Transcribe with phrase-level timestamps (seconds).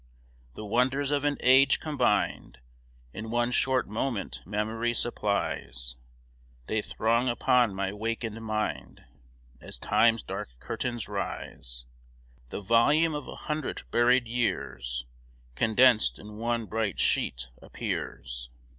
[0.55, 2.57] The wonders of an age combined
[3.13, 5.95] In one short moment memory supplies;
[6.65, 9.03] They throng upon my wakened mind,
[9.59, 11.85] As time's dark curtains rise.
[12.49, 15.05] The volume of a hundred buried years,
[15.53, 18.49] Condensed in one bright sheet, appears.